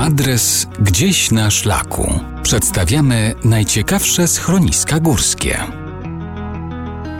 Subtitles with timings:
[0.00, 2.20] Adres gdzieś na szlaku.
[2.42, 5.58] Przedstawiamy najciekawsze schroniska górskie.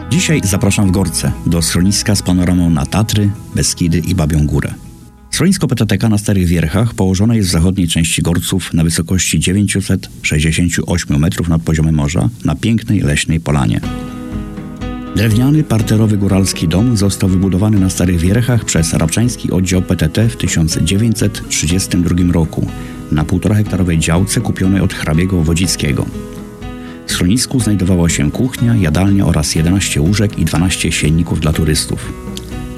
[0.09, 4.73] Dzisiaj zapraszam w Gorce, do schroniska z panoramą na Tatry, Beskidy i Babią Górę.
[5.31, 11.47] Schronisko PTTK na Starych Wierchach położone jest w zachodniej części Gorców na wysokości 968 metrów
[11.47, 13.81] nad poziomem morza na pięknej leśnej polanie.
[15.15, 22.33] Drewniany, parterowy góralski dom został wybudowany na Starych Wierchach przez Rabczański Oddział PTT w 1932
[22.33, 22.67] roku
[23.11, 26.05] na 1,5 hektarowej działce kupionej od hrabiego Wodzickiego.
[27.07, 32.13] W schronisku znajdowała się kuchnia, jadalnia oraz 11 łóżek i 12 sienników dla turystów.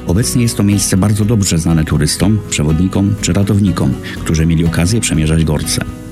[0.07, 5.43] Obecnie jest to miejsce bardzo dobrze znane turystom, przewodnikom czy ratownikom, którzy mieli okazję przemierzać
[5.43, 6.02] Gorce.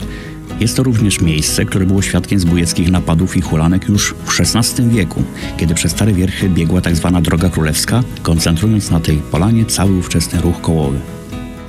[0.62, 5.24] Jest to również miejsce, które było świadkiem zbójeckich napadów i hulanek już w XVI wieku,
[5.58, 7.12] kiedy przez Stare Wierchy biegła tzw.
[7.14, 11.00] Tak Droga Królewska, koncentrując na tej polanie cały ówczesny ruch kołowy.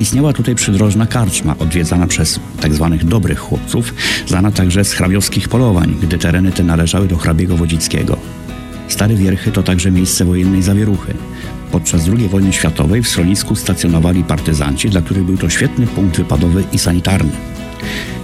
[0.01, 2.89] Istniała tutaj przydrożna karczma, odwiedzana przez tzw.
[2.91, 3.95] Tak dobrych chłopców,
[4.27, 8.17] znana także z hrabiowskich polowań, gdy tereny te należały do hrabiego Wodzickiego.
[8.89, 11.15] Stare Wierchy to także miejsce wojennej zawieruchy.
[11.71, 16.65] Podczas II wojny światowej w schronisku stacjonowali partyzanci, dla których był to świetny punkt wypadowy
[16.73, 17.33] i sanitarny.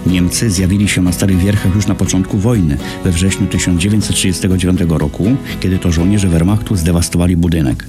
[0.07, 5.79] Niemcy zjawili się na Starych Wierchach już na początku wojny, we wrześniu 1939 roku, kiedy
[5.79, 7.85] to żołnierze Wehrmachtu zdewastowali budynek.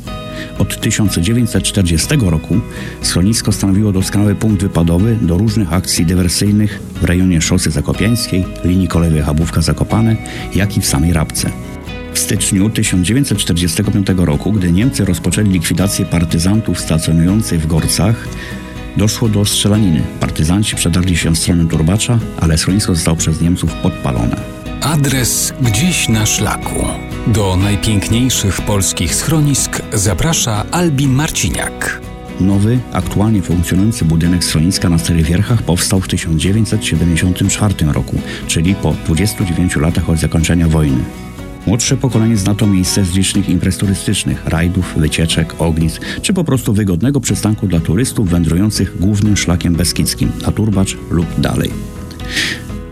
[0.58, 2.60] Od 1940 roku
[3.02, 9.22] schronisko stanowiło doskonały punkt wypadowy do różnych akcji dywersyjnych w rejonie szosy zakopiańskiej, linii kolejowej
[9.22, 10.16] Chabówka-Zakopane,
[10.54, 11.50] jak i w samej Rabce.
[12.14, 18.28] W styczniu 1945 roku, gdy Niemcy rozpoczęli likwidację partyzantów stacjonujących w Gorcach,
[18.96, 20.02] Doszło do strzelaniny.
[20.20, 24.36] Partyzanci przedarli się w stronę Turbacza, ale schronisko zostało przez Niemców podpalone.
[24.80, 26.84] Adres gdzieś na szlaku.
[27.26, 32.00] Do najpiękniejszych polskich schronisk zaprasza Albin Marciniak.
[32.40, 39.76] Nowy, aktualnie funkcjonujący budynek schroniska na Starych Wierchach powstał w 1974 roku, czyli po 29
[39.76, 41.04] latach od zakończenia wojny.
[41.70, 46.72] Młodsze pokolenie zna to miejsce z licznych imprez turystycznych, rajdów, wycieczek, ognisk, czy po prostu
[46.72, 51.70] wygodnego przystanku dla turystów wędrujących głównym szlakiem beskidzkim na Turbacz lub dalej.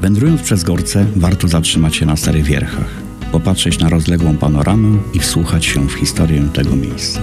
[0.01, 2.91] Wędrując przez Gorce, warto zatrzymać się na Starych Wierchach,
[3.33, 7.21] popatrzeć na rozległą panoramę i wsłuchać się w historię tego miejsca.